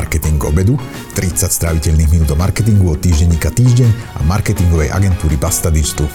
[0.00, 0.80] Marketing obedu,
[1.12, 6.08] 30 stráviteľných minút o marketingu od týždenníka Týždeň a marketingovej agentúry Basta Digital.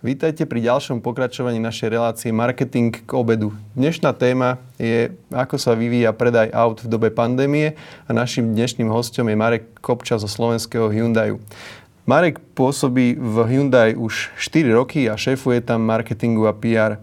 [0.00, 3.52] Vítajte pri ďalšom pokračovaní našej relácie Marketing k obedu.
[3.76, 7.76] Dnešná téma je, ako sa vyvíja predaj aut v dobe pandémie
[8.08, 11.36] a našim dnešným hostom je Marek Kopča zo slovenského Hyundaiu.
[12.08, 16.96] Marek pôsobí v Hyundai už 4 roky a šéfuje tam marketingu a PR.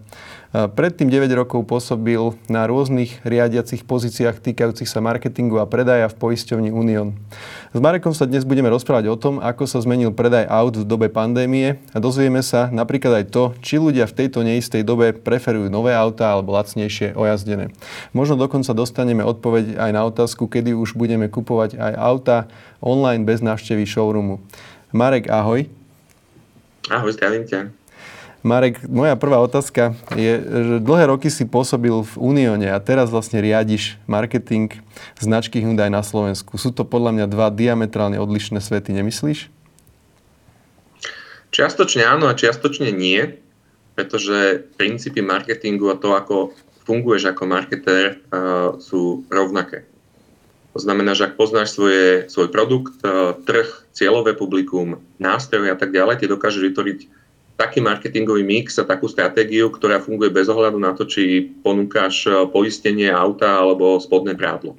[0.54, 6.70] Predtým 9 rokov pôsobil na rôznych riadiacich pozíciách týkajúcich sa marketingu a predaja v poisťovni
[6.70, 7.10] Union.
[7.74, 11.10] S Marekom sa dnes budeme rozprávať o tom, ako sa zmenil predaj aut v dobe
[11.10, 15.90] pandémie a dozvieme sa napríklad aj to, či ľudia v tejto neistej dobe preferujú nové
[15.90, 17.74] autá alebo lacnejšie ojazdené.
[18.14, 22.36] Možno dokonca dostaneme odpoveď aj na otázku, kedy už budeme kupovať aj auta
[22.78, 24.38] online bez návštevy showroomu.
[24.94, 25.66] Marek, ahoj.
[26.94, 27.74] Ahoj, zdravím ťa.
[28.44, 33.40] Marek, moja prvá otázka je, že dlhé roky si pôsobil v Unióne a teraz vlastne
[33.40, 34.68] riadiš marketing
[35.16, 36.60] značky Hyundai na Slovensku.
[36.60, 39.48] Sú to podľa mňa dva diametrálne odlišné svety, nemyslíš?
[41.56, 43.32] Čiastočne áno a čiastočne nie,
[43.96, 46.52] pretože princípy marketingu a to, ako
[46.84, 49.88] funguješ ako marketér, uh, sú rovnaké.
[50.76, 55.94] To znamená, že ak poznáš svoje, svoj produkt, e, trh, cieľové publikum, nástroje a tak
[55.94, 56.98] ďalej, ty dokážeš vytvoriť
[57.54, 62.30] taký marketingový mix a takú stratégiu, ktorá funguje bez ohľadu na to, či ponúkaš e,
[62.50, 64.74] poistenie auta alebo spodné prádlo.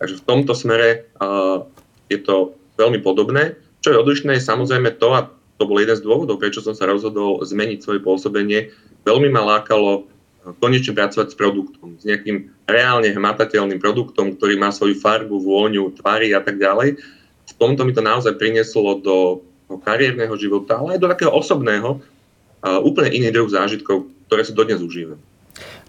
[0.00, 1.60] Takže v tomto smere uh,
[2.08, 3.52] je to veľmi podobné.
[3.84, 5.28] Čo je odlišné je samozrejme to, a
[5.60, 8.72] to bol jeden z dôvodov, prečo som sa rozhodol zmeniť svoje pôsobenie,
[9.04, 10.08] veľmi ma lákalo
[10.56, 16.32] konečne pracovať s produktom, s nejakým reálne hmatateľným produktom, ktorý má svoju farbu, vôňu, tvary
[16.32, 16.96] a tak ďalej.
[17.44, 19.44] V tomto mi to naozaj prinieslo do
[19.78, 22.02] kariérneho života, ale aj do takého osobného,
[22.82, 25.20] úplne iný druh zážitkov, ktoré si dodnes užívam.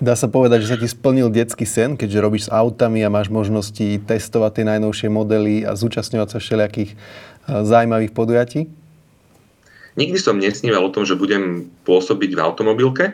[0.02, 3.30] Dá sa povedať, že sa ti splnil detský sen, keďže robíš s autami a máš
[3.30, 6.92] možnosti testovať tie najnovšie modely a zúčastňovať sa všelijakých
[7.48, 8.68] zaujímavých podujatí?
[10.00, 13.06] Nikdy som nesníval o tom, že budem pôsobiť v automobilke,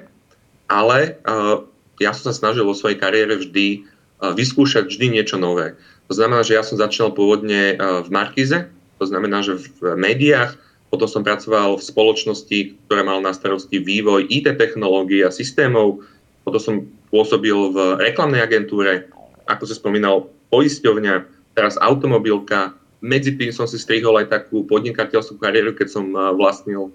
[0.70, 1.66] ale uh,
[1.98, 5.74] ja som sa snažil vo svojej kariére vždy uh, vyskúšať vždy niečo nové.
[6.08, 10.58] To znamená, že ja som začal pôvodne uh, v Markize, to znamená, že v médiách,
[10.88, 16.02] potom som pracoval v spoločnosti, ktorá mal na starosti vývoj IT technológií a systémov,
[16.48, 16.76] potom som
[17.12, 19.08] pôsobil v reklamnej agentúre,
[19.48, 21.28] ako sa spomínal, poisťovňa,
[21.60, 22.72] teraz automobilka,
[23.04, 26.90] medzi tým som si strihol aj takú podnikateľskú kariéru, keď som vlastnil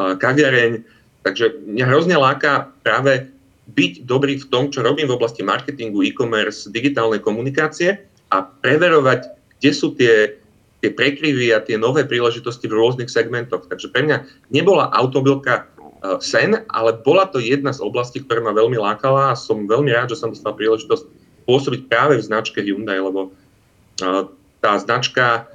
[0.00, 0.82] kaviareň,
[1.24, 3.32] Takže mňa hrozne láka práve
[3.72, 7.96] byť dobrý v tom, čo robím v oblasti marketingu, e-commerce, digitálnej komunikácie
[8.28, 10.36] a preverovať, kde sú tie,
[10.84, 13.64] tie prekryvy a tie nové príležitosti v rôznych segmentoch.
[13.64, 14.16] Takže pre mňa
[14.52, 19.40] nebola automobilka uh, sen, ale bola to jedna z oblastí, ktorá ma veľmi lákala a
[19.40, 21.08] som veľmi rád, že som dostal príležitosť
[21.48, 24.28] pôsobiť práve v značke Hyundai, lebo uh,
[24.60, 25.48] tá značka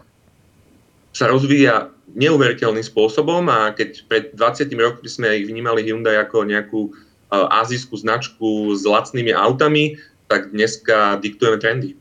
[1.14, 6.90] sa rozvíja neuveriteľným spôsobom a keď pred 20 rokmi sme ich vnímali Hyundai ako nejakú
[6.90, 11.94] uh, azijskú značku s lacnými autami, tak dneska diktujeme trendy.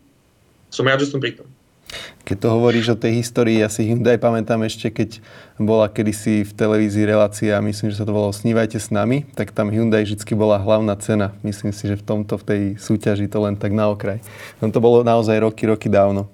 [0.73, 1.49] Som rád, že som pri tom.
[2.29, 5.25] Keď to hovoríš o tej histórii, ja si Hyundai pamätám ešte, keď
[5.57, 9.73] bola kedysi v televízii relácia, myslím, že sa to volalo Snívajte s nami, tak tam
[9.73, 11.33] Hyundai vždy bola hlavná cena.
[11.41, 14.21] Myslím si, že v tomto, v tej súťaži to len tak na okraj.
[14.61, 16.29] No to bolo naozaj roky, roky dávno.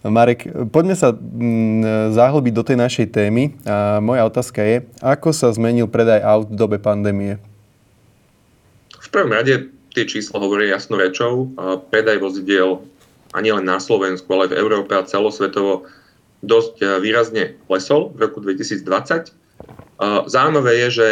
[0.00, 3.52] Marek, poďme sa mm, zahlbiť do tej našej témy.
[3.68, 7.36] A moja otázka je, ako sa zmenil predaj aut v dobe pandémie?
[8.96, 11.52] V prvom rade tie čísla hovoria jasnou rečou.
[11.90, 12.80] Predaj vozidiel
[13.30, 15.86] ani len na Slovensku, ale aj v Európe a celosvetovo
[16.42, 19.36] dosť e, výrazne klesol v roku 2020.
[20.00, 21.06] Zaujímavé je, že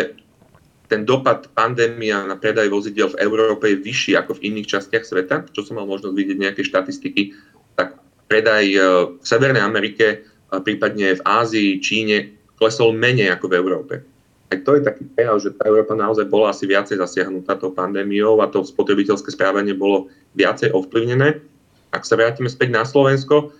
[0.88, 5.44] ten dopad pandémia na predaj vozidiel v Európe je vyšší ako v iných častiach sveta.
[5.52, 7.36] Čo som mal možnosť vidieť nejaké štatistiky,
[7.76, 8.78] tak predaj e,
[9.20, 13.94] v Severnej Amerike, prípadne v Ázii, Číne klesol menej ako v Európe.
[14.48, 18.40] Aj to je taký prejav, že tá Európa naozaj bola asi viacej zasiahnutá tou pandémiou
[18.40, 21.44] a to spotrebiteľské správanie bolo viacej ovplyvnené.
[21.98, 23.50] Ak sa vrátime späť na Slovensko,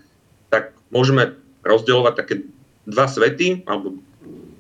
[0.55, 1.35] tak môžeme
[1.67, 2.35] rozdielovať také
[2.87, 3.99] dva svety, alebo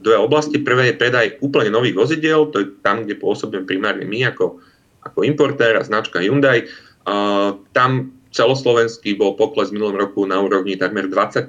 [0.02, 0.58] dve oblasti.
[0.58, 4.58] Prvé je predaj úplne nových vozidiel, to je tam, kde pôsobím primárne my ako,
[5.06, 6.66] ako importér a značka Hyundai.
[7.06, 11.48] Uh, tam celoslovenský bol pokles v minulom roku na úrovni takmer 25%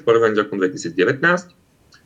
[0.00, 1.54] v porovnaní s rokom 2019.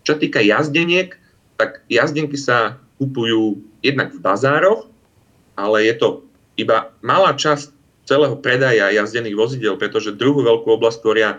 [0.03, 1.17] Čo týka jazdeniek,
[1.57, 4.91] tak jazdenky sa kupujú jednak v bazároch,
[5.57, 6.09] ale je to
[6.61, 7.73] iba malá časť
[8.05, 11.39] celého predaja jazdených vozidel, pretože druhú veľkú oblasť tvoria e,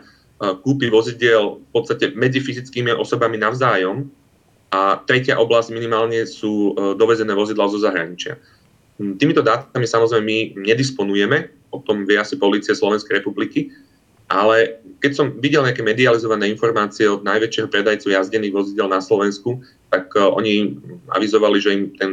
[0.63, 4.07] kúpy vozidiel v podstate medzi fyzickými osobami navzájom
[4.71, 8.39] a tretia oblasť minimálne sú e, dovezené vozidla zo zahraničia.
[8.98, 10.38] Týmito dátami samozrejme my
[10.69, 13.74] nedisponujeme, o tom vie asi policia Slovenskej republiky,
[14.30, 19.59] ale keď som videl nejaké medializované informácie od najväčšieho predajcu jazdených vozidel na Slovensku,
[19.92, 20.80] tak uh, oni
[21.12, 22.12] avizovali, že im ten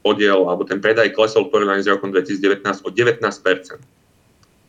[0.00, 3.20] podiel alebo ten predaj klesol v porovnaní s rokom 2019 o 19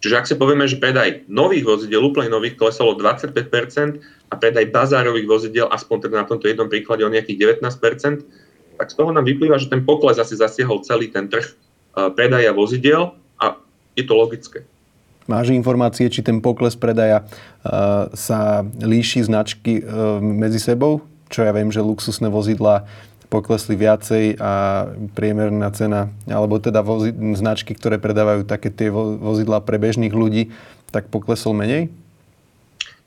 [0.01, 3.37] Čiže ak si povieme, že predaj nových vozidel, úplne nových, klesol o 25%
[4.01, 8.25] a predaj bazárových vozidel, aspoň teda na tomto jednom príklade o nejakých 19%
[8.81, 12.49] tak z toho nám vyplýva, že ten pokles asi zasiahol celý ten trh uh, predaja
[12.49, 13.61] vozidel a
[13.93, 14.65] je to logické.
[15.29, 21.05] Máš informácie, či ten pokles predaja uh, sa líši značky uh, medzi sebou?
[21.29, 22.89] Čo ja viem, že luxusné vozidlá
[23.31, 24.85] poklesli viacej a
[25.15, 30.51] priemerná cena, alebo teda vozi, značky, ktoré predávajú také tie vozidlá pre bežných ľudí,
[30.91, 31.87] tak poklesol menej?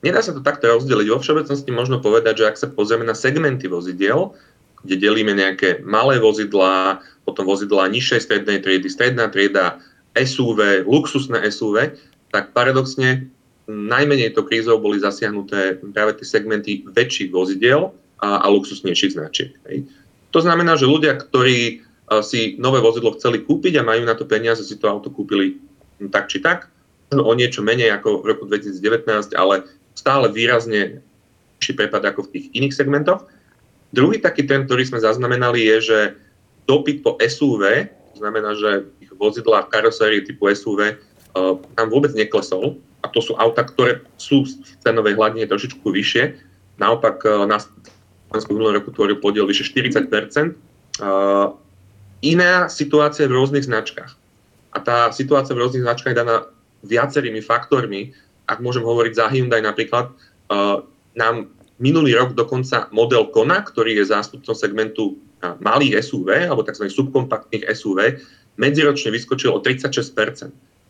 [0.01, 1.07] Nedá sa to takto rozdeliť.
[1.13, 4.33] Vo všeobecnosti možno povedať, že ak sa pozrieme na segmenty vozidiel,
[4.81, 9.77] kde delíme nejaké malé vozidlá, potom vozidlá nižšej strednej triedy, stredná trieda,
[10.17, 11.93] SUV, luxusné SUV,
[12.33, 13.29] tak paradoxne
[13.65, 19.57] najmenej to krízou boli zasiahnuté práve tie segmenty väčších vozidiel a, a luxusnejších značiek.
[19.65, 19.89] Hej.
[20.35, 21.73] To znamená, že ľudia, ktorí e,
[22.19, 25.63] si nové vozidlo chceli kúpiť a majú na to peniaze, si to auto kúpili
[26.11, 26.67] tak či tak,
[27.15, 29.63] o niečo menej ako v roku 2019, ale
[29.95, 30.99] stále výrazne
[31.63, 33.23] či prepad ako v tých iných segmentoch.
[33.95, 35.99] Druhý taký trend, ktorý sme zaznamenali, je, že
[36.67, 40.95] dopyt po SUV, to znamená, že ich vozidlá v karosérii typu SUV e,
[41.79, 42.75] tam vôbec neklesol.
[42.99, 44.51] A to sú auta, ktoré sú v
[44.83, 46.41] cenovej hladine trošičku vyššie.
[46.81, 47.61] Naopak uh, na
[48.35, 51.55] Slovensku v roku tvoril podiel vyše 40 uh,
[52.19, 54.11] Iná situácia v rôznych značkách.
[54.75, 56.37] A tá situácia v rôznych značkách je daná
[56.83, 58.11] viacerými faktormi.
[58.49, 60.11] Ak môžem hovoriť za Hyundai napríklad,
[60.51, 60.83] uh,
[61.15, 61.47] nám
[61.79, 65.15] minulý rok dokonca model Kona, ktorý je zástupcom segmentu
[65.61, 66.89] malých SUV, alebo tzv.
[66.91, 68.19] subkompaktných SUV,
[68.59, 69.95] medziročne vyskočil o 36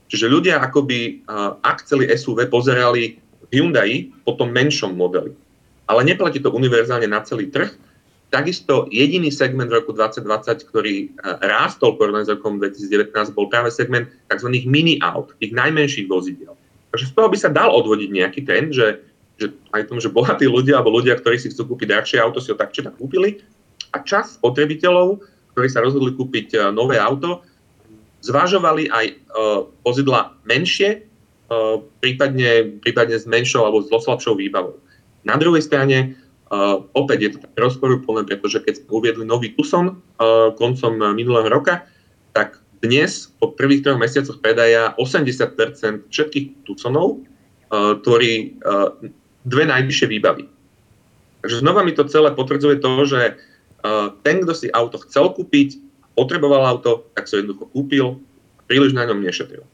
[0.06, 3.22] Čiže ľudia akoby, uh, ak chceli SUV, pozerali
[3.54, 5.45] Hyundai po tom menšom modeli
[5.86, 7.74] ale neplatí to univerzálne na celý trh.
[8.34, 11.08] Takisto jediný segment v roku 2020, ktorý e,
[11.46, 14.50] rástol porovnaní s rokom 2019, bol práve segment tzv.
[14.66, 16.58] mini-aut, tých najmenších vozidiel.
[16.90, 19.06] Takže z toho by sa dal odvodiť nejaký trend, že,
[19.38, 22.50] že aj tomu, že bohatí ľudia alebo ľudia, ktorí si chcú kúpiť drahšie auto, si
[22.50, 23.40] ho tak či tak kúpili.
[23.94, 25.22] A čas spotrebiteľov,
[25.54, 27.46] ktorí sa rozhodli kúpiť e, nové auto,
[28.26, 31.06] zvažovali aj uh, vozidla menšie,
[32.02, 34.82] prípadne, prípadne s menšou alebo s slabšou výbavou.
[35.26, 36.14] Na druhej strane,
[36.54, 41.50] uh, opäť je to tak rozporúplné, pretože keď sme uviedli nový Tucson uh, koncom minulého
[41.50, 41.84] roka,
[42.32, 47.26] tak dnes po prvých troch mesiacoch predaja 80% všetkých Tucsonov
[47.74, 48.94] uh, tvorí uh,
[49.42, 50.46] dve najvyššie výbavy.
[51.42, 55.82] Takže znova mi to celé potvrdzuje to, že uh, ten, kto si auto chcel kúpiť,
[56.14, 58.06] potreboval auto, tak sa jednoducho kúpil,
[58.70, 59.66] príliš na ňom nešetril.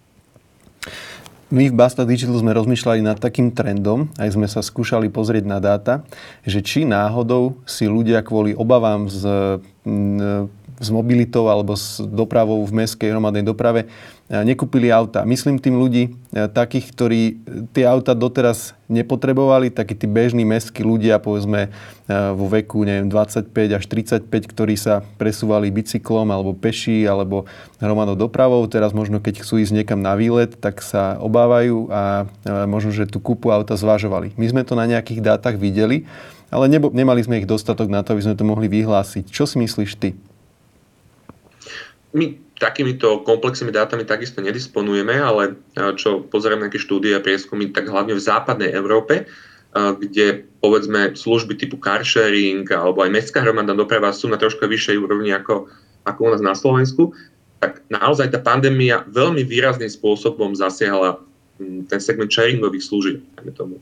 [1.51, 5.59] My v Basta Digital sme rozmýšľali nad takým trendom, aj sme sa skúšali pozrieť na
[5.59, 6.07] dáta,
[6.47, 9.59] že či náhodou si ľudia kvôli obavám z
[10.81, 13.85] s mobilitou alebo s dopravou v mestskej hromadnej doprave
[14.31, 15.27] nekúpili auta.
[15.27, 17.21] Myslím tým ľudí e, takých, ktorí
[17.75, 21.69] tie auta doteraz nepotrebovali, takí tí bežní mestskí ľudia, povedzme e,
[22.31, 27.43] vo veku neviem, 25 až 35, ktorí sa presúvali bicyklom alebo peši alebo
[27.83, 28.63] hromadnou dopravou.
[28.71, 33.11] Teraz možno keď chcú ísť niekam na výlet, tak sa obávajú a e, možno, že
[33.11, 34.31] tú kúpu auta zvažovali.
[34.39, 36.07] My sme to na nejakých dátach videli,
[36.47, 39.27] ale nebo, nemali sme ich dostatok na to, aby sme to mohli vyhlásiť.
[39.27, 40.15] Čo si myslíš ty?
[42.15, 45.57] My takýmito komplexnými dátami takisto nedisponujeme, ale
[45.97, 49.25] čo pozrieme nejaké štúdie a prieskumy, tak hlavne v západnej Európe,
[49.73, 54.99] kde povedzme služby typu car sharing alebo aj mestská hromadná doprava sú na troška vyššej
[55.01, 55.65] úrovni ako,
[56.05, 57.17] ako u nás na Slovensku,
[57.57, 61.17] tak naozaj tá pandémia veľmi výrazným spôsobom zasiahla
[61.89, 63.21] ten segment sharingových služieb,
[63.57, 63.81] tomu.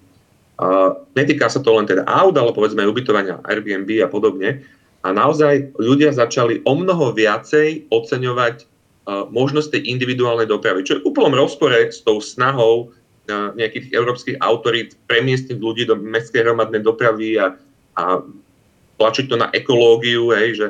[1.16, 4.64] netýka sa to len teda aut, ale povedzme aj ubytovania Airbnb a podobne,
[5.00, 8.69] a naozaj ľudia začali o mnoho viacej oceňovať uh,
[9.10, 12.94] možnosť tej individuálnej dopravy, čo je úplnom rozpore s tou snahou
[13.30, 17.54] nejakých európskych autorít premiestniť ľudí do mestskej hromadnej dopravy a,
[17.98, 18.26] a
[19.00, 20.68] tlačiť to na ekológiu, hej, že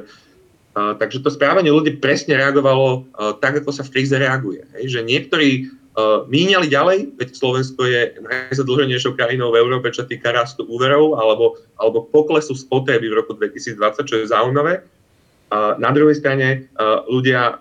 [0.75, 4.63] uh, takže to správanie ľudí presne reagovalo uh, tak, ako sa v kríze reaguje.
[4.77, 10.31] Hej, že niektorí Uh, míňali ďalej, veď Slovensko je najzadlženejšou krajinou v Európe, čo týka
[10.31, 14.79] rastu úverov alebo, alebo poklesu spotreby v roku 2020, čo je zaujímavé.
[15.49, 17.59] Uh, na druhej strane uh, ľudia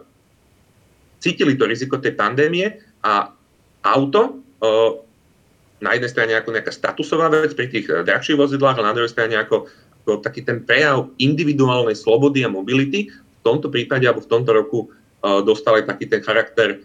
[1.19, 3.31] cítili to riziko tej pandémie a
[3.85, 4.99] auto uh,
[5.79, 9.13] na jednej strane ako nejaká statusová vec pri tých uh, drahších vozidlách, ale na druhej
[9.13, 9.71] strane ako,
[10.05, 14.91] ako taký ten prejav individuálnej slobody a mobility v tomto prípade alebo v tomto roku
[15.19, 16.79] dostal aj taký ten charakter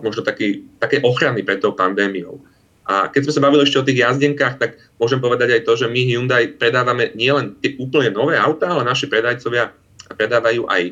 [0.00, 2.40] možno taký, také ochrany pred tou pandémiou.
[2.82, 5.86] A keď sme sa bavili ešte o tých jazdenkách, tak môžem povedať aj to, že
[5.86, 9.70] my Hyundai predávame nielen tie úplne nové autá, ale naši predajcovia
[10.14, 10.82] predávajú aj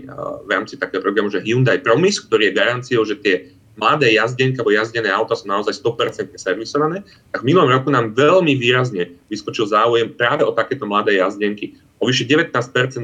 [0.44, 4.76] v rámci takého programu, že Hyundai Promise, ktorý je garanciou, že tie mladé jazdenky alebo
[4.76, 7.00] jazdené auta sú naozaj 100% servisované.
[7.32, 11.78] Tak v minulom roku nám veľmi výrazne vyskočil záujem práve o takéto mladé jazdenky.
[11.96, 12.52] O vyše 19%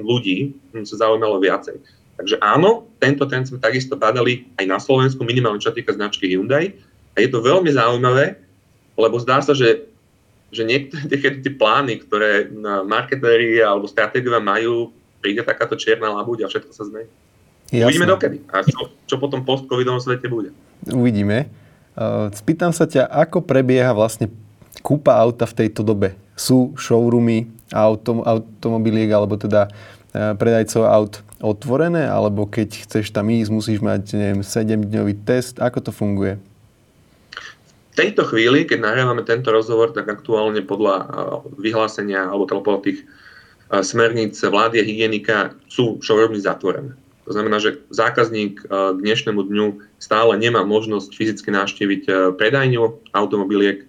[0.05, 0.53] ľudí
[0.85, 1.81] sa zaujímalo viacej.
[2.17, 6.73] Takže áno, tento trend sme takisto badali aj na Slovensku, minimálne čo týka značky Hyundai.
[7.17, 8.41] A je to veľmi zaujímavé,
[8.97, 9.85] lebo zdá sa, že,
[10.53, 12.49] že niektoré tie plány, ktoré
[12.89, 17.11] marketéri alebo stratégovia majú, príde takáto čierna labuť a všetko sa zmení.
[17.71, 17.91] Jasne.
[17.91, 18.39] Uvidíme dokedy.
[18.55, 20.55] A čo, čo potom post-covidovom svete bude.
[20.87, 21.51] Uvidíme.
[22.31, 24.31] Spýtam sa ťa, ako prebieha vlastne
[24.85, 26.15] kúpa auta v tejto dobe?
[26.39, 29.73] Sú showroomy autom, automobiliek alebo teda
[30.13, 32.05] e, predajcov aut otvorené?
[32.07, 35.59] Alebo keď chceš tam ísť, musíš mať neviem, 7-dňový test?
[35.59, 36.39] Ako to funguje?
[37.97, 41.05] V tejto chvíli, keď nahrávame tento rozhovor, tak aktuálne podľa e,
[41.57, 43.07] vyhlásenia alebo teda podľa tých e,
[43.71, 46.95] smerníc vlády a hygienika sú showroomy zatvorené.
[47.27, 49.67] To znamená, že zákazník k dnešnému dňu
[49.99, 52.03] stále nemá možnosť fyzicky navštíviť
[52.39, 53.83] predajňu automobiliek,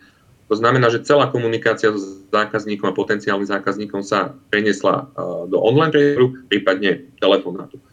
[0.48, 5.91] to znamená, že celá komunikácia s zákazníkom a potenciálnym zákazníkom sa preniesla uh, do online
[5.91, 7.84] priestoru, prípadne telefonátu.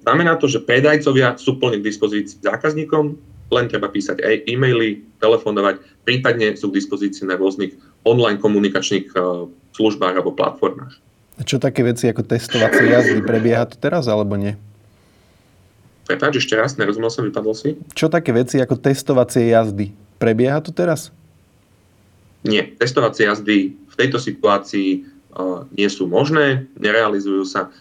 [0.00, 3.12] Znamená to, že predajcovia sú plne k dispozícii zákazníkom,
[3.52, 10.14] len treba písať e-maily, telefonovať, prípadne sú k dispozícii na rôznych online komunikačných uh, službách
[10.16, 10.94] alebo platformách.
[11.40, 14.56] A čo také veci ako testovacie jazdy, prebieha to teraz alebo nie?
[16.04, 17.78] Prepáč, ešte raz, nerozumel som, vypadol si.
[17.96, 21.14] Čo také veci ako testovacie jazdy, prebieha to teraz?
[22.44, 27.72] Nie, testovacie jazdy v tejto situácii uh, nie sú možné, nerealizujú sa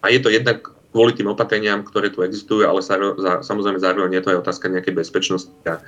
[0.00, 4.18] a je to jednak kvôli tým opatreniam, ktoré tu existujú, ale sa, za, samozrejme zároveň
[4.18, 5.78] je to aj otázka nejakej bezpečnosti a,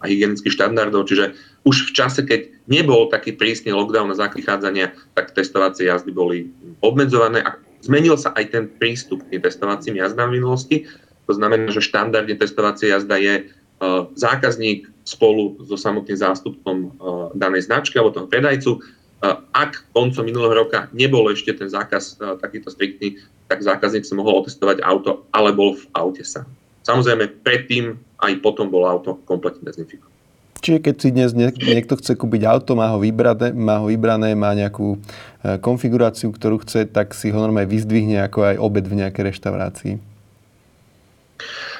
[0.00, 1.08] a hygienických štandardov.
[1.08, 1.32] Čiže
[1.64, 6.50] už v čase, keď nebol taký prísny lockdown na vychádzania, tak testovacie jazdy boli
[6.84, 10.76] obmedzované a zmenil sa aj ten prístup k testovacím jazdám v minulosti.
[11.26, 16.90] To znamená, že štandardne testovacie jazda je uh, zákazník spolu so samotným zástupcom uh,
[17.34, 18.78] danej značky alebo toho predajcu.
[18.78, 24.42] Uh, ak koncom minulého roka nebol ešte ten zákaz takýto striktný, tak zákazník sa mohol
[24.42, 26.46] otestovať auto, ale bol v aute sám.
[26.86, 30.14] Samozrejme, predtým aj potom bolo auto kompletne dezinfikované.
[30.64, 34.56] Čiže keď si dnes niekto chce kúpiť auto, má ho vybrané, má, ho vybrané, má
[34.56, 34.98] nejakú
[35.60, 39.94] konfiguráciu, ktorú chce, tak si ho normálne vyzdvihne ako aj obed v nejakej reštaurácii.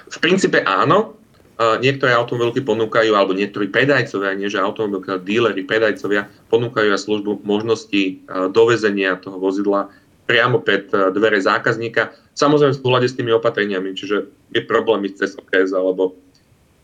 [0.06, 1.16] V princípe áno,
[1.56, 7.42] niektoré automobilky ponúkajú, alebo niektorí predajcovia, nie že automobilky, ale díleri, predajcovia, ponúkajú aj službu
[7.48, 8.12] možnosti e,
[8.52, 9.88] dovezenia toho vozidla
[10.28, 12.12] priamo pred e, dvere zákazníka.
[12.36, 16.20] Samozrejme v súhľade s tými opatreniami, čiže je problém ísť cez OKS alebo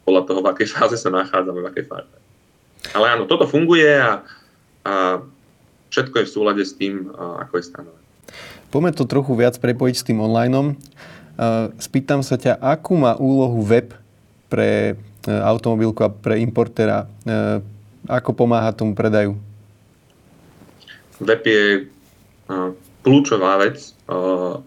[0.03, 2.17] podľa toho, v akej fáze sa nachádzame, v akej fáze.
[2.93, 4.27] Ale áno, toto funguje a,
[4.83, 5.23] a
[5.95, 8.03] všetko je v súlade s tým, ako je stanovené.
[8.73, 10.81] Poďme to trochu viac prepojiť s tým online.
[11.79, 13.93] Spýtam sa ťa, akú má úlohu web
[14.53, 17.09] pre e, automobilku a pre importéra.
[17.25, 17.65] E,
[18.05, 19.41] ako pomáha tomu predaju?
[21.25, 21.81] Web je e,
[23.01, 23.97] kľúčová vec,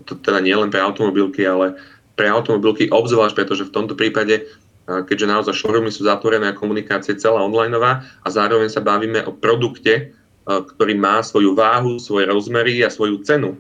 [0.10, 1.78] to teda nie len pre automobilky, ale
[2.18, 4.44] pre automobilky obzvlášť, pretože v tomto prípade,
[4.86, 10.14] keďže naozaj showroomy sú zatvorené a komunikácia celá onlineová a zároveň sa bavíme o produkte,
[10.46, 13.58] ktorý má svoju váhu, svoje rozmery a svoju cenu.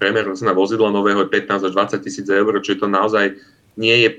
[0.00, 3.36] Priemerná cena vozidla nového je 15 až 20 tisíc eur, čiže to naozaj
[3.76, 4.10] nie je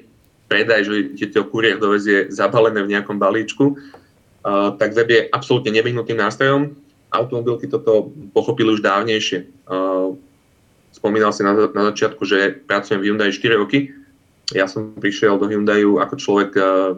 [0.45, 5.74] predaj, že ti to kurier dovezie zabalené v nejakom balíčku, uh, tak web je absolútne
[5.74, 6.77] nevyhnutým nástrojom.
[7.10, 9.48] Automobilky toto pochopili už dávnejšie.
[10.91, 13.95] Spomínal si na, na začiatku, že pracujem v Hyundai 4 roky.
[14.53, 16.93] Ja som prišiel do Hyundaiu ako človek uh,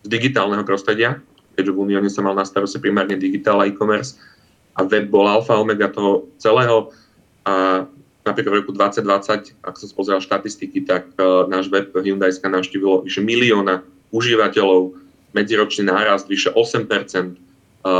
[0.00, 1.20] z digitálneho prostredia,
[1.58, 4.16] keďže v Unióne som mal na starosti primárne digitál a e-commerce
[4.76, 6.92] a web bol alfa omega toho celého.
[7.44, 7.84] A
[8.24, 13.20] napríklad v roku 2020, ak som pozrel štatistiky, tak uh, náš web Hyundaiska navštívilo vyše
[13.20, 13.84] milióna
[14.14, 14.96] užívateľov,
[15.36, 16.88] medziročný nárast vyše 8%.
[16.88, 17.96] Uh, e,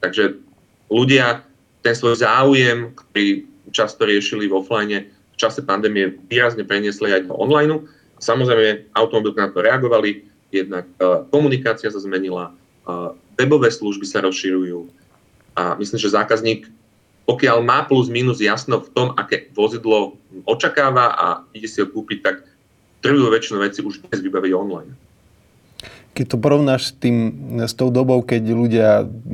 [0.00, 0.40] takže
[0.88, 1.44] ľudia
[1.84, 7.34] ten svoj záujem, ktorý často riešili v offline, v čase pandémie výrazne preniesli aj do
[7.36, 7.84] online.
[8.20, 12.52] Samozrejme, automobilky na to reagovali, jednak uh, komunikácia sa zmenila,
[12.84, 14.86] uh, webové služby sa rozširujú
[15.56, 16.68] a myslím, že zákazník
[17.30, 20.18] pokiaľ má plus minus jasno v tom, aké vozidlo
[20.50, 22.42] očakáva a ide si ho kúpiť, tak
[22.98, 24.90] trvú väčšinu veci už dnes vybaviť online.
[26.10, 27.16] Keď to porovnáš s, tým,
[27.62, 28.88] s tou dobou, keď ľudia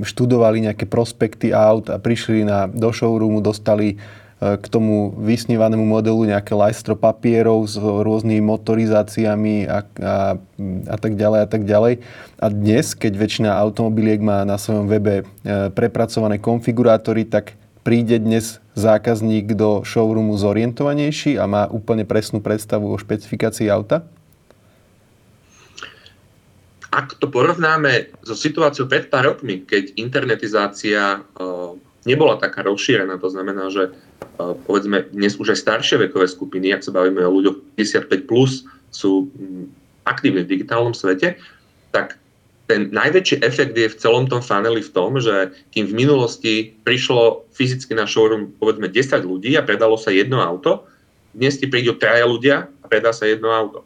[0.04, 3.96] študovali nejaké prospekty aut a prišli na, do showroomu, dostali
[4.36, 10.16] k tomu vysnívanému modelu nejaké lajstro papierov s rôznymi motorizáciami a, a,
[10.92, 12.04] a tak ďalej a tak ďalej.
[12.36, 18.60] A dnes, keď väčšina automobiliek má na svojom webe e, prepracované konfigurátory, tak príde dnes
[18.76, 24.04] zákazník do showroomu zorientovanejší a má úplne presnú predstavu o špecifikácii auta?
[26.92, 31.24] Ak to porovnáme so situáciou pred pár rokmi, keď internetizácia
[32.06, 33.18] nebola taká rozšírená.
[33.18, 33.92] To znamená, že
[34.38, 39.28] povedzme dnes už aj staršie vekové skupiny, ak sa bavíme o ľuďoch 55+, plus, sú
[40.06, 41.36] aktívni v digitálnom svete,
[41.90, 42.16] tak
[42.66, 47.46] ten najväčší efekt je v celom tom funneli v tom, že kým v minulosti prišlo
[47.54, 50.86] fyzicky na showroom povedzme 10 ľudí a predalo sa jedno auto,
[51.36, 53.84] dnes ti prídu traja ľudia a predá sa jedno auto.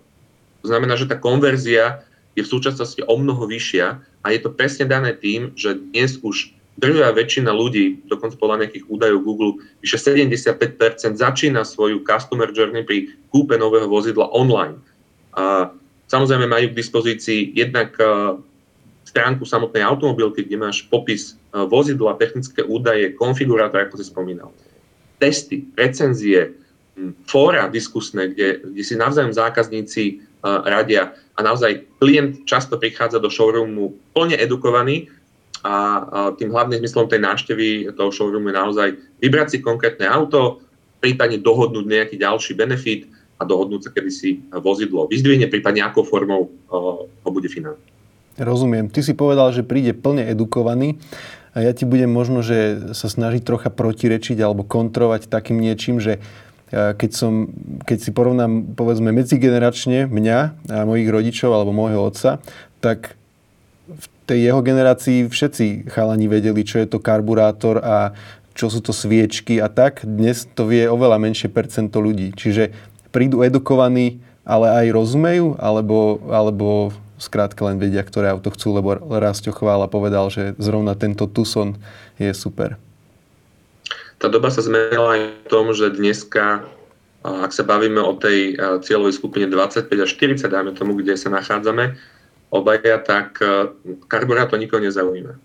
[0.64, 2.04] To znamená, že tá konverzia
[2.38, 6.54] je v súčasnosti o mnoho vyššia a je to presne dané tým, že dnes už
[6.80, 9.52] drvia väčšina ľudí, dokonca podľa nejakých údajov Google,
[9.84, 14.80] vyše 75% začína svoju customer journey pri kúpe nového vozidla online.
[15.36, 15.68] A
[16.08, 17.94] samozrejme majú k dispozícii jednak
[19.04, 24.48] stránku samotnej automobilky, kde máš popis vozidla, technické údaje, konfigurátor, ako si spomínal.
[25.20, 26.56] Testy, recenzie,
[27.28, 33.92] fóra diskusné, kde, kde si navzájom zákazníci radia a naozaj klient často prichádza do showroomu
[34.16, 35.12] plne edukovaný
[35.60, 35.74] a
[36.40, 38.88] tým hlavným zmyslom tej návštevy toho showroomu je naozaj
[39.20, 40.64] vybrať si konkrétne auto,
[41.00, 43.08] prípadne dohodnúť nejaký ďalší benefit
[43.40, 47.88] a dohodnúť sa, kedy si vozidlo vyzdvihne, prípadne akou formou ho bude financovať.
[48.40, 48.88] Rozumiem.
[48.88, 50.96] Ty si povedal, že príde plne edukovaný
[51.52, 56.24] a ja ti budem možno, že sa snažiť trocha protirečiť alebo kontrovať takým niečím, že
[56.70, 57.50] keď, som,
[57.84, 60.38] keď si porovnám povedzme medzigeneračne mňa
[60.70, 62.38] a mojich rodičov alebo môjho otca,
[62.78, 63.19] tak
[64.30, 68.14] tej jeho generácii všetci chalani vedeli, čo je to karburátor a
[68.54, 70.06] čo sú to sviečky a tak.
[70.06, 72.30] Dnes to vie oveľa menšie percento ľudí.
[72.38, 72.70] Čiže
[73.10, 79.50] prídu edukovaní, ale aj rozumejú, alebo, alebo skrátka len vedia, ktoré auto chcú, lebo Rastio
[79.50, 81.74] Chvála povedal, že zrovna tento Tucson
[82.14, 82.78] je super.
[84.22, 86.62] Tá doba sa zmenila aj v tom, že dneska,
[87.26, 88.54] ak sa bavíme o tej
[88.86, 91.98] cieľovej skupine 25 až 40, dáme tomu, kde sa nachádzame,
[92.50, 93.70] obaja, tak e,
[94.10, 95.38] karburátor nikoho nezaujíma.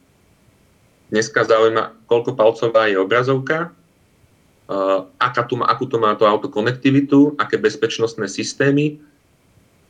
[1.13, 4.77] Dneska zaujíma, koľko palcová je obrazovka, e,
[5.21, 8.97] aká tu má, akú to má to auto konektivitu, aké bezpečnostné systémy.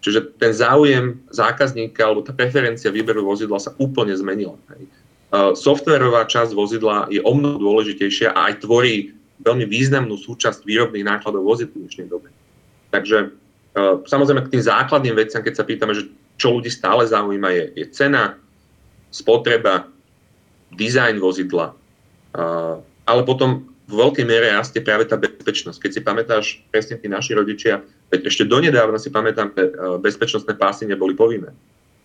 [0.03, 4.59] Čiže ten záujem zákazníka alebo tá preferencia výberu vozidla sa úplne zmenila.
[4.75, 4.87] E,
[5.55, 11.47] softverová časť vozidla je o mnoho dôležitejšia a aj tvorí veľmi významnú súčasť výrobných nákladov
[11.47, 12.27] vozidla v dnešnej dobe.
[12.91, 13.35] Takže
[14.07, 17.85] samozrejme k tým základným veciam, keď sa pýtame, že čo ľudí stále zaujíma, je, je
[17.91, 18.35] cena,
[19.11, 19.87] spotreba,
[20.75, 22.75] dizajn vozidla, uh,
[23.07, 25.77] ale potom v veľkej miere rastie práve tá bezpečnosť.
[25.77, 30.89] Keď si pamätáš, presne tí naši rodičia, veď ešte donedávna si pamätám, že bezpečnostné pásy
[30.89, 31.53] neboli povinné.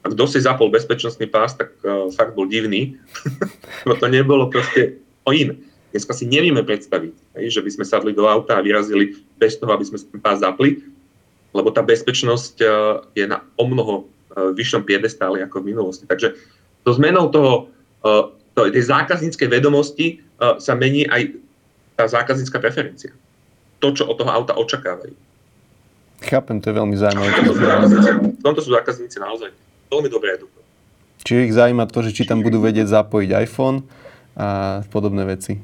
[0.05, 2.97] A kto si zapol bezpečnostný pás, tak uh, fakt bol divný,
[3.85, 5.57] lebo to nebolo proste o iné.
[5.91, 9.83] Dneska si nevieme predstaviť, že by sme sadli do auta a vyrazili bez toho, aby
[9.83, 10.79] sme ten pás zapli,
[11.51, 12.71] lebo tá bezpečnosť uh,
[13.17, 14.07] je na o mnoho
[14.57, 16.05] vyššom piedestáli ako v minulosti.
[16.09, 16.35] Takže
[16.85, 17.69] to zmenou toho,
[18.05, 18.23] eh,
[18.57, 21.37] to, tej zákazníckej vedomosti eh, sa mení aj
[21.97, 23.13] tá zákaznícka preferencia.
[23.81, 25.13] To, čo od toho auta očakávajú.
[26.21, 27.33] Chápem, to je veľmi zaujímavé.
[28.37, 29.57] V tomto sú zákazníci naozaj
[29.89, 30.69] veľmi dobré edukovaní.
[31.25, 33.85] Čiže ich zaujíma to, že či tam budú vedieť zapojiť iPhone
[34.37, 35.61] a podobné veci.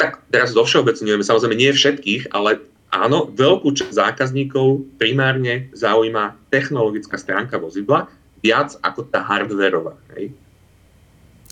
[0.00, 7.16] Tak teraz zo všeobecňujeme, samozrejme nie všetkých, ale áno, veľkú časť zákazníkov primárne zaujíma technologická
[7.16, 8.10] stránka vozidla
[8.42, 9.94] viac ako tá hardwareová.
[10.16, 10.34] Hej?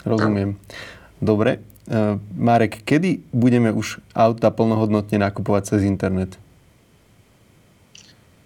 [0.03, 0.59] Rozumiem.
[1.19, 1.63] Dobre.
[1.89, 6.37] Uh, Marek, kedy budeme už auta plnohodnotne nakupovať cez internet?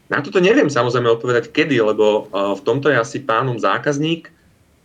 [0.07, 4.31] Na toto neviem samozrejme odpovedať kedy, lebo uh, v tomto je asi pánom zákazník,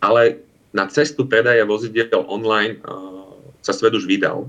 [0.02, 0.42] ale
[0.74, 3.30] na cestu predaja vozidel online uh,
[3.62, 4.48] sa svet už vydal.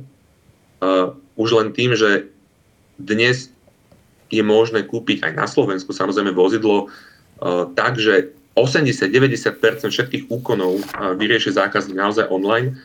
[1.36, 2.32] Už len tým, že
[3.00, 3.50] dnes
[4.30, 6.92] je možné kúpiť aj na Slovensku samozrejme vozidlo
[7.74, 12.76] tak, že 80-90% všetkých úkonov uh, vyrieši zákazník naozaj online,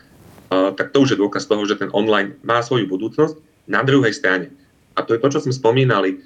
[0.51, 3.35] uh, tak to už je dôkaz toho, že ten online má svoju budúcnosť.
[3.67, 4.53] Na druhej strane,
[4.95, 6.21] a to je to, čo sme spomínali,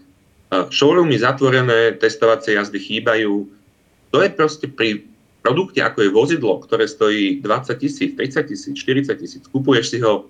[0.54, 3.48] uh, showroomy zatvorené, testovacie jazdy chýbajú.
[4.14, 5.08] To je proste pri
[5.40, 10.28] produkte, ako je vozidlo, ktoré stojí 20 tisíc, 30 tisíc, 40 tisíc, kupuješ si ho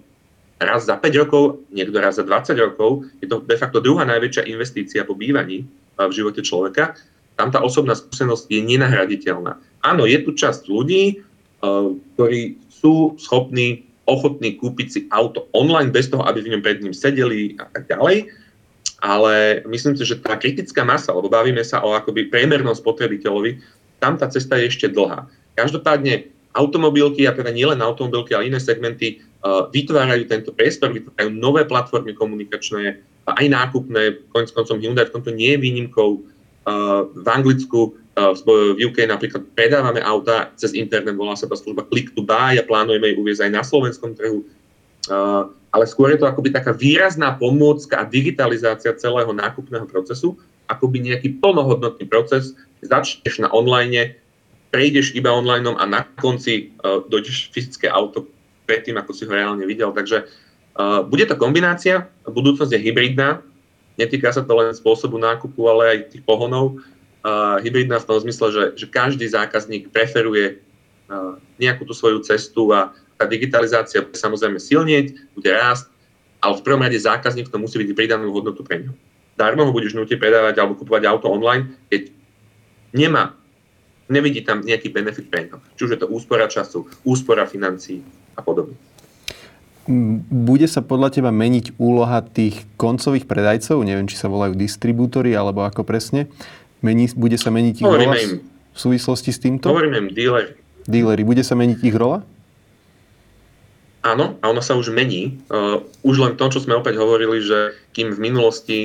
[0.60, 4.44] raz za 5 rokov, niekto raz za 20 rokov, je to de facto druhá najväčšia
[4.52, 5.64] investícia po bývaní
[5.96, 7.00] v živote človeka,
[7.40, 9.56] tam tá osobná skúsenosť je nenahraditeľná.
[9.80, 11.24] Áno, je tu časť ľudí,
[12.16, 16.98] ktorí sú schopní ochotní kúpiť si auto online bez toho, aby v ňom pred ním
[16.98, 18.26] sedeli a tak ďalej.
[19.00, 23.62] Ale myslím si, že tá kritická masa, lebo bavíme sa o akoby priemernom spotrebiteľovi,
[24.02, 25.30] tam tá cesta je ešte dlhá.
[25.56, 32.12] Každopádne automobilky, a teda nielen automobilky, ale iné segmenty vytvárajú tento priestor, vytvárajú nové platformy
[32.12, 33.00] komunikačné,
[33.30, 36.10] aj nákupné, konec koncom Hyundai v tomto nie je výnimkou.
[36.66, 42.12] Uh, v Anglicku v UK napríklad predávame auta cez internet, volá sa tá služba Click
[42.12, 44.44] to Buy a plánujeme ju uviezť aj na slovenskom trhu.
[45.70, 50.36] Ale skôr je to akoby taká výrazná pomôcka a digitalizácia celého nákupného procesu,
[50.68, 52.58] akoby nejaký plnohodnotný proces.
[52.84, 54.20] Začneš na online,
[54.74, 58.28] prejdeš iba online a na konci dojdeš fyzické auto
[58.70, 59.90] predtým, ako si ho reálne videl.
[59.90, 63.42] Takže uh, bude to kombinácia, budúcnosť je hybridná,
[63.98, 66.78] netýka sa to len spôsobu nákupu, ale aj tých pohonov
[67.26, 72.70] uh, hybridná v tom zmysle, že, že každý zákazník preferuje uh, nejakú tú svoju cestu
[72.70, 75.92] a tá digitalizácia bude samozrejme silnieť, bude rásť,
[76.40, 78.94] ale v prvom rade zákazník to musí byť pridanú hodnotu pre ňo.
[79.36, 82.12] Darmo ho budeš nutiť predávať alebo kupovať auto online, keď
[82.96, 83.36] nemá,
[84.08, 85.60] nevidí tam nejaký benefit pre ňo.
[85.76, 88.00] Či je to úspora času, úspora financií
[88.40, 88.80] a podobne.
[90.30, 93.82] Bude sa podľa teba meniť úloha tých koncových predajcov?
[93.82, 96.30] Neviem, či sa volajú distribútory, alebo ako presne.
[96.86, 99.74] Mení, bude sa meniť ich rola im, v súvislosti s týmto?
[99.74, 100.56] Hovoríme im dealer.
[100.86, 101.26] Dealery.
[101.26, 102.22] Bude sa meniť ich rola?
[104.06, 105.42] Áno, a ona sa už mení.
[105.52, 108.80] Uh, už len to, čo sme opäť hovorili, že kým v minulosti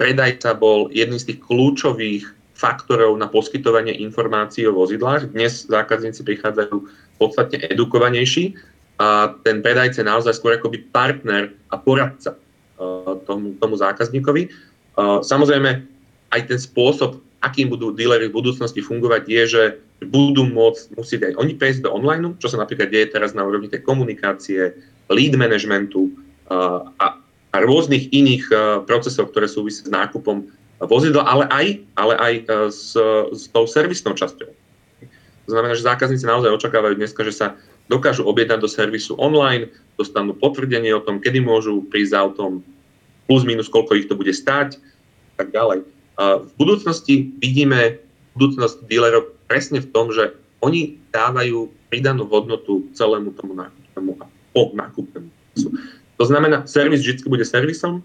[0.00, 2.24] predajca bol jedným z tých kľúčových
[2.56, 6.76] faktorov na poskytovanie informácií o vozidlách, dnes zákazníci prichádzajú
[7.18, 8.56] podstatne edukovanejší
[8.98, 12.38] a ten predajca je naozaj skôr akoby partner a poradca
[12.78, 14.50] uh, tomu, tomu zákazníkovi.
[14.94, 15.82] Uh, samozrejme,
[16.30, 19.62] aj ten spôsob, akým budú dílery v budúcnosti fungovať, je, že
[20.06, 23.66] budú môcť, musieť aj oni prejsť do online, čo sa napríklad deje teraz na úrovni
[23.66, 24.74] tej komunikácie,
[25.10, 26.08] lead managementu
[26.48, 27.18] uh, a,
[27.54, 28.50] a rôznych iných
[28.86, 30.50] procesov, ktoré súvisia s nákupom
[30.82, 32.34] vozidla, ale aj, ale aj
[32.70, 32.98] s,
[33.30, 34.50] s tou servisnou časťou.
[35.44, 37.46] To znamená, že zákazníci naozaj očakávajú dneska, že sa
[37.88, 39.68] dokážu objednať do servisu online,
[40.00, 42.64] dostanú potvrdenie o tom, kedy môžu prísť autom,
[43.28, 44.80] plus minus koľko ich to bude stáť,
[45.36, 45.84] tak ďalej.
[46.20, 47.98] V budúcnosti vidíme
[48.38, 54.72] budúcnosť dílerov presne v tom, že oni dávajú pridanú hodnotu celému tomu nákupnému a po
[54.72, 55.28] nákupnému
[56.16, 58.00] To znamená, servis vždy bude servisom,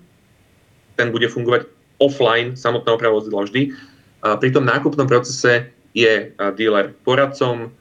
[0.97, 1.69] ten bude fungovať
[2.01, 3.71] offline, samotná oprava vozidla vždy.
[4.19, 7.71] Pri tom nákupnom procese je dealer poradcom,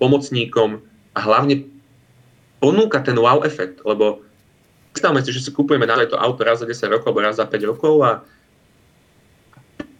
[0.00, 0.80] pomocníkom
[1.12, 1.68] a hlavne
[2.58, 4.24] ponúka ten wow efekt, lebo
[4.96, 7.44] predstavme si, že si kupujeme na to auto raz za 10 rokov alebo raz za
[7.44, 8.24] 5 rokov a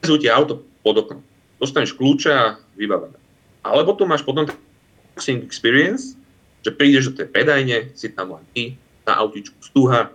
[0.04, 1.20] ti auto pod oknom.
[1.56, 3.16] Dostaneš kľúče a vybavené.
[3.64, 6.12] Alebo tu máš potom ten experience,
[6.60, 8.76] že prídeš do tej predajne, si tam len ty,
[9.08, 10.12] na autičku stúha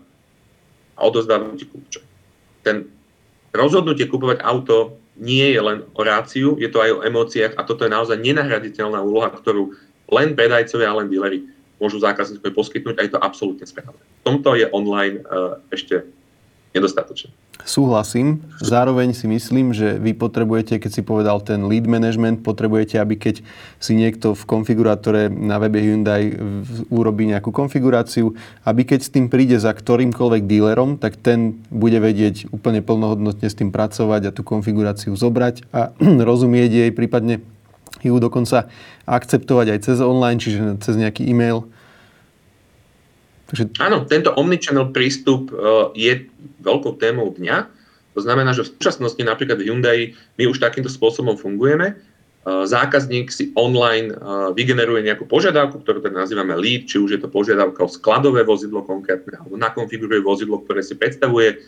[0.94, 2.02] a odozdávajú ti kľúče.
[2.62, 2.90] Ten
[3.50, 7.84] rozhodnutie kupovať auto nie je len o ráciu, je to aj o emóciách a toto
[7.84, 9.76] je naozaj nenahraditeľná úloha, ktorú
[10.10, 11.46] len predajcovia a len dealery
[11.80, 14.00] môžu zákazníkovi poskytnúť a je to absolútne správne.
[14.00, 16.08] V tomto je online uh, ešte
[16.76, 17.32] nedostatočné.
[17.60, 18.40] Súhlasím.
[18.64, 23.44] Zároveň si myslím, že vy potrebujete, keď si povedal ten lead management, potrebujete, aby keď
[23.84, 26.40] si niekto v konfigurátore na webe Hyundai
[26.88, 28.32] urobí nejakú konfiguráciu,
[28.64, 33.60] aby keď s tým príde za ktorýmkoľvek dílerom, tak ten bude vedieť úplne plnohodnotne s
[33.60, 35.92] tým pracovať a tú konfiguráciu zobrať a
[36.32, 37.44] rozumieť jej, prípadne
[38.00, 38.72] ju dokonca
[39.04, 41.68] akceptovať aj cez online, čiže cez nejaký e-mail
[43.50, 43.64] Takže...
[43.82, 46.30] Áno, tento omnichannel prístup uh, je
[46.62, 47.66] veľkou témou dňa.
[48.14, 50.00] To znamená, že v súčasnosti napríklad v Hyundai
[50.38, 51.98] my už takýmto spôsobom fungujeme.
[52.46, 57.22] Uh, zákazník si online uh, vygeneruje nejakú požiadavku, ktorú teda nazývame lead, či už je
[57.22, 61.60] to požiadavka o skladové vozidlo konkrétne, alebo nakonfiguruje vozidlo, ktoré si predstavuje.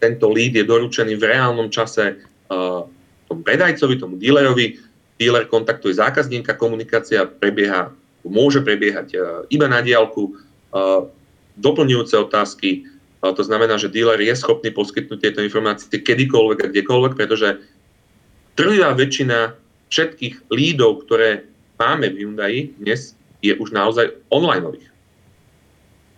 [0.00, 2.20] Tento lead je doručený v reálnom čase
[3.26, 4.76] tomu predajcovi, tomu dealerovi.
[5.16, 7.88] Dealer kontaktuje zákazníka, komunikácia prebieha,
[8.20, 9.16] môže prebiehať
[9.48, 10.36] iba na diálku
[11.60, 12.88] doplňujúce otázky.
[13.20, 17.58] To znamená, že dealer je schopný poskytnúť tieto informácie kedykoľvek a kdekoľvek, pretože
[18.54, 19.56] trvá väčšina
[19.90, 21.46] všetkých lídov, ktoré
[21.80, 24.88] máme v Hyundai dnes, je už naozaj onlineových.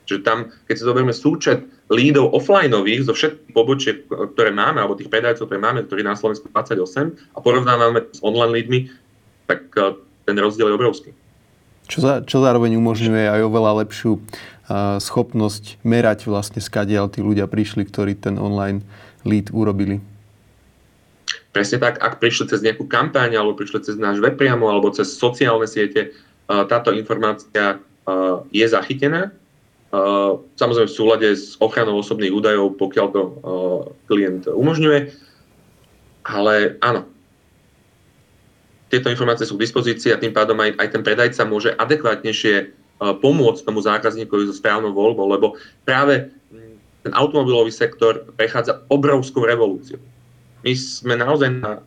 [0.08, 5.12] Čiže tam, keď si zoberieme súčet lídov offlineových zo všetkých pobočiek, ktoré máme, alebo tých
[5.12, 8.78] predajcov, ktoré máme, ktorí na Slovensku 28 a porovnávame s online lídmi,
[9.48, 11.10] tak eh, ten rozdiel je obrovský.
[11.88, 14.20] Čo, za, čo zároveň umožňuje aj oveľa lepšiu
[15.00, 18.84] schopnosť merať vlastne skadiaľ tí ľudia prišli, ktorí ten online
[19.24, 20.04] lead urobili.
[21.48, 25.08] Presne tak, ak prišli cez nejakú kampaň, alebo prišli cez náš web priamo, alebo cez
[25.08, 26.12] sociálne siete,
[26.46, 27.80] táto informácia
[28.52, 29.32] je zachytená.
[30.60, 33.22] Samozrejme v súlade s ochranou osobných údajov, pokiaľ to
[34.04, 35.08] klient umožňuje.
[36.28, 37.08] Ale áno,
[38.92, 43.62] tieto informácie sú k dispozícii a tým pádom aj, aj ten predajca môže adekvátnejšie pomôcť
[43.62, 45.46] tomu zákazníkovi so správnou voľbou, lebo
[45.86, 46.34] práve
[47.06, 50.02] ten automobilový sektor prechádza obrovskou revolúciou.
[50.66, 51.78] My sme naozaj na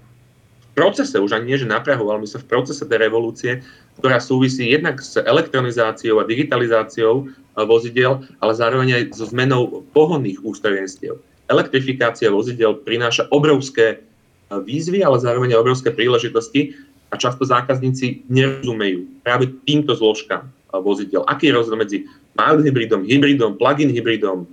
[0.72, 3.60] procese, už ani nie, že na Prahu, ale my sme v procese tej revolúcie,
[4.00, 7.28] ktorá súvisí jednak s elektronizáciou a digitalizáciou
[7.68, 11.20] vozidel, ale zároveň aj so zmenou pohonných ústrojenstiev.
[11.52, 14.00] Elektrifikácia vozidel prináša obrovské
[14.48, 16.72] výzvy, ale zároveň aj obrovské príležitosti
[17.12, 20.48] a často zákazníci nerozumejú práve týmto zložkám
[20.80, 21.28] vozidel.
[21.28, 21.98] Aký je rozdiel medzi
[22.32, 24.48] mild hybridom, hybridom, plug-in hybridom,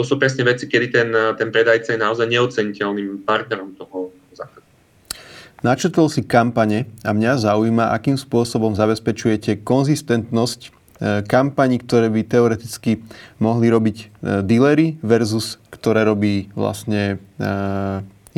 [0.00, 6.08] to sú presne veci, kedy ten, ten predajca je naozaj neoceniteľným partnerom toho zákazníka.
[6.08, 10.68] Si kampane a mňa zaujíma, akým spôsobom zabezpečujete konzistentnosť e,
[11.28, 13.04] kampaní, ktoré by teoreticky
[13.36, 14.06] mohli robiť e,
[14.40, 17.50] dealery versus ktoré robí vlastne e,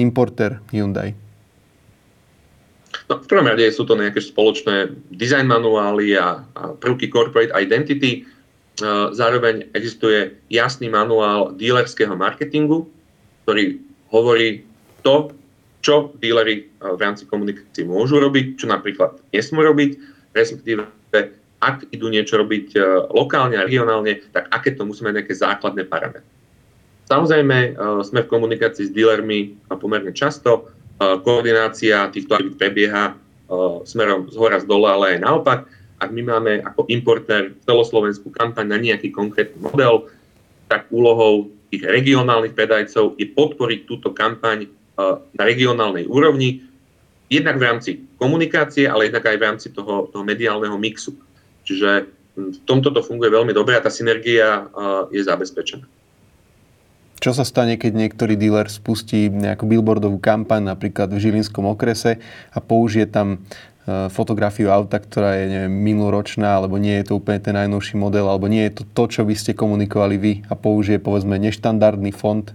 [0.03, 1.15] importer Hyundai.
[3.13, 8.25] No, v prvom rade sú to nejaké spoločné design manuály a, a prvky corporate identity.
[9.13, 12.89] Zároveň existuje jasný manuál dealerského marketingu,
[13.45, 13.77] ktorý
[14.09, 14.65] hovorí
[15.05, 15.29] to,
[15.85, 20.01] čo dílery v rámci komunikácie môžu robiť, čo napríklad nesmú robiť,
[20.33, 20.89] respektíve
[21.61, 22.81] ak idú niečo robiť
[23.13, 26.25] lokálne a regionálne, tak aké to musí mať nejaké základné parametre.
[27.13, 27.77] Samozrejme,
[28.09, 30.73] sme v komunikácii s dílermi pomerne často,
[31.23, 33.15] koordinácia týchto aktivít prebieha
[33.85, 35.61] smerom z hora z dole, ale aj naopak
[36.03, 40.11] ak my máme ako importér celoslovenskú kampaň na nejaký konkrétny model,
[40.67, 44.67] tak úlohou tých regionálnych predajcov je podporiť túto kampaň
[45.39, 46.67] na regionálnej úrovni,
[47.31, 51.15] jednak v rámci komunikácie, ale jednak aj v rámci toho, toho mediálneho mixu.
[51.63, 54.67] Čiže v tomto to funguje veľmi dobre a tá synergia
[55.15, 55.87] je zabezpečená.
[57.23, 62.19] Čo sa stane, keď niektorý dealer spustí nejakú billboardovú kampaň, napríklad v Žilinskom okrese
[62.51, 63.47] a použije tam
[63.83, 68.31] Eh, fotografiu auta, ktorá je neviem, minuloročná, alebo nie je to úplne ten najnovší model,
[68.31, 72.55] alebo nie je to to, čo by ste komunikovali vy a použije povedzme neštandardný font?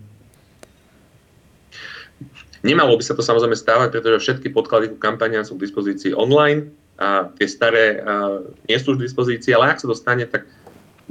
[2.63, 6.71] Nemalo by sa to samozrejme stávať, pretože všetky podklady ku kampania sú k dispozícii online
[6.95, 10.47] a tie staré a, nie sú už k dispozícii, ale ak sa to stane, tak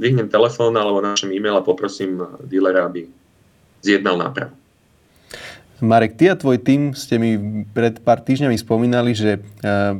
[0.01, 3.05] vyhnem telefón alebo našem e-mail a poprosím dílera, aby
[3.81, 4.53] zjednal nápravu.
[5.77, 9.93] Marek, ty a tvoj tým ste mi pred pár týždňami spomínali, že eh,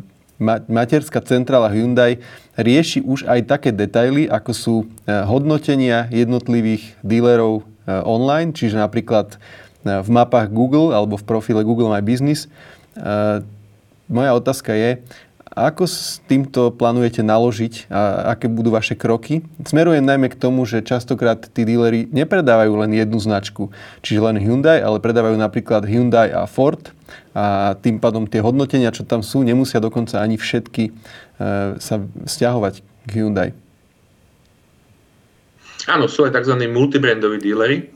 [0.66, 2.18] materská centrála Hyundai
[2.58, 9.38] rieši už aj také detaily, ako sú eh, hodnotenia jednotlivých dílerov eh, online, čiže napríklad
[9.88, 12.52] v mapách Google alebo v profile Google My Business.
[14.12, 15.00] Moja otázka je,
[15.58, 19.42] ako s týmto plánujete naložiť a aké budú vaše kroky?
[19.66, 23.74] Smerujem najmä k tomu, že častokrát tí díleri nepredávajú len jednu značku,
[24.06, 26.94] čiže len Hyundai, ale predávajú napríklad Hyundai a Ford
[27.34, 30.92] a tým pádom tie hodnotenia, čo tam sú, nemusia dokonca ani všetky e,
[31.82, 31.96] sa
[32.30, 33.50] stiahovať k Hyundai.
[35.90, 36.54] Áno, sú aj tzv.
[36.70, 37.90] multibrandoví dílery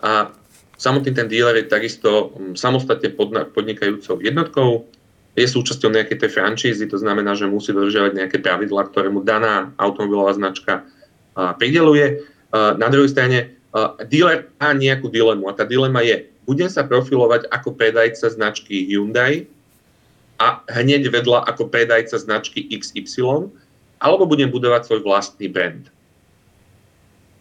[0.00, 0.30] a
[0.78, 3.12] samotný ten díler je takisto mm, samostatne
[3.50, 4.86] podnikajúcou jednotkou,
[5.32, 9.72] je súčasťou nejakej tej franšízy, to znamená, že musí dodržiavať nejaké pravidlá, ktoré mu daná
[9.80, 10.84] automobilová značka
[11.56, 12.20] prideluje.
[12.52, 13.56] Na druhej strane,
[14.12, 19.48] dealer má nejakú dilemu a tá dilema je, budem sa profilovať ako predajca značky Hyundai
[20.36, 23.48] a hneď vedľa ako predajca značky XY,
[24.02, 25.88] alebo budem budovať svoj vlastný brand.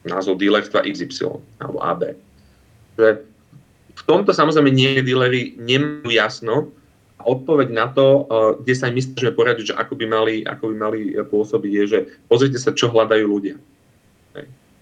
[0.08, 2.16] Názov dealerstva XY alebo AB.
[3.92, 6.72] v tomto samozrejme nie dealery nemajú jasno,
[7.26, 10.64] odpoveď na to, eh, kde sa im my snažíme poradiť, že ako by, mali, ako
[10.72, 13.58] by mali eh, pôsobiť, je, že pozrite sa, čo hľadajú ľudia.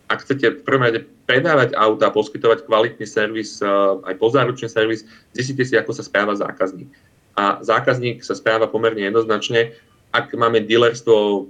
[0.10, 3.70] Ak chcete v prvom rade predávať auta a poskytovať kvalitný servis, eh,
[4.10, 5.06] aj pozáručný servis,
[5.38, 6.90] zistite si, ako sa správa zákazník.
[7.38, 9.72] A zákazník sa správa pomerne jednoznačne.
[10.12, 11.46] Ak máme dealerstvo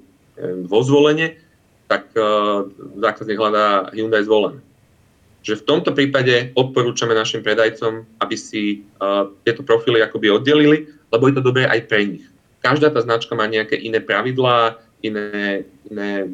[0.69, 1.39] vo zvolenie,
[1.89, 2.11] tak
[2.99, 4.61] zákazník hľadá Hyundai zvolené
[5.49, 11.25] že v tomto prípade odporúčame našim predajcom, aby si uh, tieto profily akoby oddelili, lebo
[11.25, 12.25] je to dobré aj pre nich.
[12.61, 16.29] Každá tá značka má nejaké iné pravidlá, iné, iné,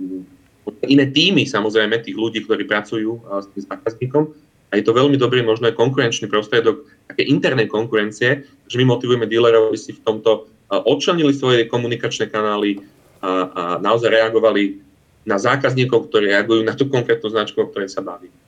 [0.83, 4.23] iné týmy samozrejme tých ľudí, ktorí pracujú uh, s tým zákazníkom
[4.69, 9.29] a je to veľmi dobrý možno aj konkurenčný prostriedok také internej konkurencie, že my motivujeme
[9.29, 12.83] dílerov, aby si v tomto uh, odčlenili svoje komunikačné kanály
[13.23, 14.83] a, a naozaj reagovali
[15.25, 18.44] na zákazníkov, ktorí reagujú na tú konkrétnu značku, o ktorej sa bavíme.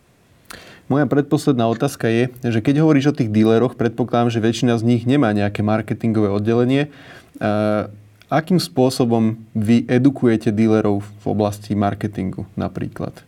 [0.87, 5.03] Moja predposledná otázka je, že keď hovoríš o tých díleroch, predpokladám, že väčšina z nich
[5.03, 6.87] nemá nejaké marketingové oddelenie.
[8.27, 13.19] Akým spôsobom vy edukujete dílerov v oblasti marketingu napríklad?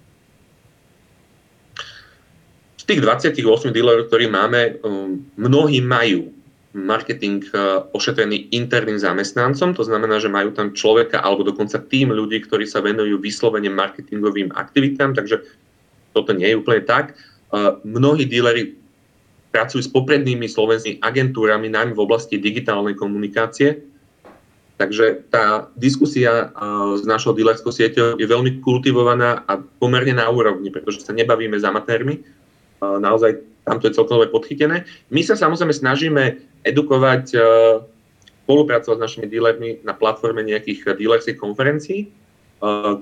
[2.79, 6.31] Z tých 28 dílerov, ktorí máme, um, mnohí majú
[6.71, 12.43] marketing uh, ošetrený interným zamestnancom, to znamená, že majú tam človeka alebo dokonca tým ľudí,
[12.43, 15.43] ktorí sa venujú vyslovene marketingovým aktivitám, takže
[16.11, 17.15] toto nie je úplne tak.
[17.85, 18.77] Mnohí díleri
[19.49, 23.89] pracujú s poprednými slovenskými agentúrami, najmä v oblasti digitálnej komunikácie,
[24.79, 26.55] Takže tá diskusia
[26.95, 31.67] s našou dealerskou sieťou je veľmi kultivovaná a pomerne na úrovni, pretože sa nebavíme s
[31.67, 32.23] amatérmi.
[32.79, 34.87] Naozaj tam to je celkom podchytené.
[35.11, 36.23] My sa samozrejme snažíme
[36.63, 37.35] edukovať,
[38.47, 42.07] spolupracovať s našimi dealermi na platforme nejakých dealerských konferencií,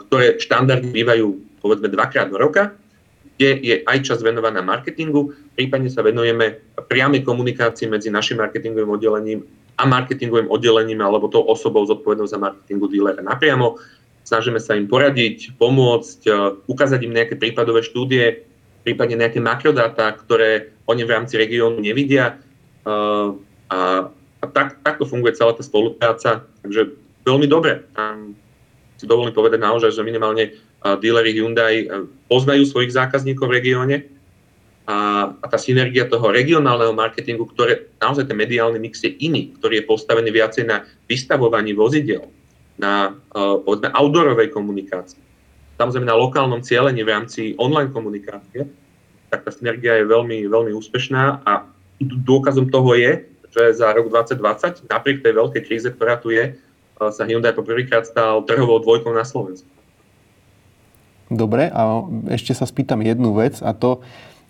[0.10, 2.74] ktoré štandardne bývajú povedzme dvakrát do roka,
[3.38, 6.58] kde je aj čas venovaná marketingu, prípadne sa venujeme
[6.90, 9.46] priamej komunikácii medzi našim marketingovým oddelením
[9.78, 13.78] a marketingovým oddelením alebo tou osobou zodpovednou za marketingu dílera napriamo.
[14.26, 16.32] Snažíme sa im poradiť, pomôcť, e,
[16.68, 18.44] ukázať im nejaké prípadové štúdie,
[18.84, 22.36] prípadne nejaké makrodáta, ktoré oni v rámci regiónu nevidia.
[22.84, 22.92] E,
[23.72, 23.80] a,
[24.42, 26.44] a tak, takto funguje celá tá spolupráca.
[26.66, 26.92] Takže
[27.24, 27.88] veľmi dobre.
[27.96, 28.36] Tam
[28.98, 31.88] si dovolím povedať naozaj, že minimálne e, dílery Hyundai
[32.28, 33.98] poznajú svojich zákazníkov v regióne,
[34.88, 39.84] a, a tá synergia toho regionálneho marketingu, ktoré naozaj ten mediálny mix je iný, ktorý
[39.84, 42.32] je postavený viacej na vystavovaní vozidel,
[42.80, 45.20] na povedzme outdoorovej komunikácii,
[45.76, 48.64] samozrejme na lokálnom cieľení v rámci online komunikácie,
[49.28, 51.68] tak tá synergia je veľmi, veľmi úspešná a
[52.02, 57.12] dôkazom toho je, že za rok 2020, napriek tej veľkej kríze, ktorá tu je, uh,
[57.12, 59.68] sa Hyundai poprvýkrát stal trhovou dvojkou na Slovensku.
[61.28, 64.00] Dobre, a ešte sa spýtam jednu vec a to,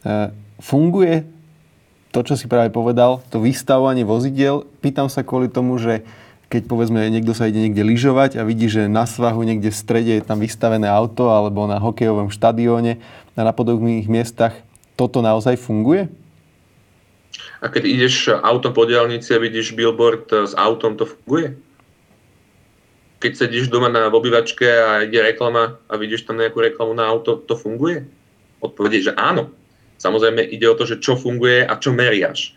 [0.08, 0.32] E,
[0.64, 1.28] funguje
[2.16, 4.66] to, čo si práve povedal, to vystavovanie vozidiel.
[4.82, 6.08] Pýtam sa kvôli tomu, že
[6.48, 10.12] keď povedzme niekto sa ide niekde lyžovať a vidí, že na svahu niekde v strede
[10.16, 13.04] je tam vystavené auto alebo na hokejovom štadióne
[13.36, 14.56] a na podobných miestach,
[14.96, 16.08] toto naozaj funguje?
[17.60, 21.60] A keď ideš autom po diálnici a vidíš billboard s autom, to funguje?
[23.18, 27.42] Keď sedíš doma na obývačke a ide reklama a vidíš tam nejakú reklamu na auto,
[27.42, 28.06] to funguje?
[28.62, 29.50] Odpovedie, že áno.
[29.98, 32.54] Samozrejme ide o to, že čo funguje a čo meriaš.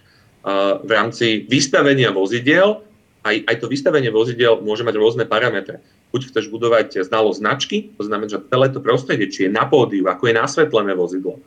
[0.84, 2.84] V rámci vystavenia vozidiel,
[3.24, 5.80] aj, aj to vystavenie vozidiel môže mať rôzne parametre.
[6.12, 10.08] Buď chceš budovať znalosť značky, to znamená, že celé to prostredie, či je na pódiu,
[10.08, 11.40] ako je nasvetlené vozidlo,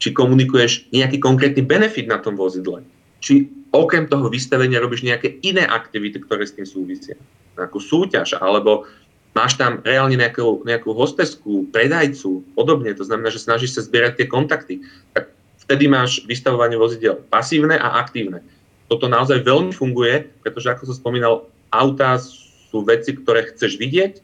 [0.00, 2.84] či komunikuješ nejaký konkrétny benefit na tom vozidle,
[3.20, 7.16] či okrem toho vystavenia robíš nejaké iné aktivity, ktoré s tým súvisia.
[7.60, 8.88] Nejakú súťaž, alebo
[9.36, 14.26] máš tam reálne nejakú, nejakú hostesku, predajcu, podobne, to znamená, že snažíš sa zbierať tie
[14.26, 14.74] kontakty,
[15.14, 15.30] tak
[15.62, 18.42] vtedy máš vystavovanie vozidel pasívne a aktívne.
[18.90, 24.18] Toto naozaj veľmi funguje, pretože ako som spomínal, autá sú veci, ktoré chceš vidieť,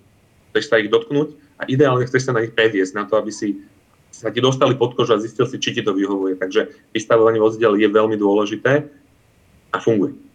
[0.51, 3.63] chceš sa ich dotknúť a ideálne chceš sa na nich previesť, na to, aby si
[4.11, 6.41] sa ti dostali pod kožu a zistil si, či ti to vyhovuje.
[6.41, 8.91] Takže vystavovanie vozidel je veľmi dôležité
[9.71, 10.26] a funguje.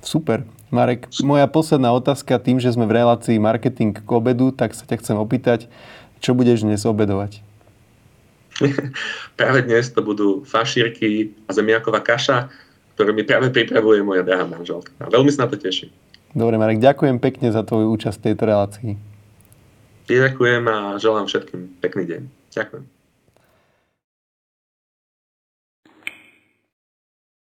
[0.00, 0.44] Super.
[0.70, 5.02] Marek, moja posledná otázka, tým, že sme v relácii marketing k obedu, tak sa ťa
[5.02, 5.66] chcem opýtať,
[6.22, 7.42] čo budeš dnes obedovať?
[9.38, 12.52] práve dnes to budú fašírky a zemiaková kaša,
[12.94, 14.92] ktorú mi práve pripravuje moja drahá manželka.
[15.00, 15.90] A veľmi sa na to teším.
[16.30, 18.90] Dobre, Marek, ďakujem pekne za tvoju účasť v tejto relácii.
[20.06, 22.22] Ďakujem a želám všetkým pekný deň.
[22.54, 22.99] Ďakujem.